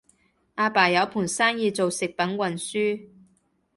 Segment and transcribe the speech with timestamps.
[0.55, 3.09] 阿爸有盤生意做食品運輸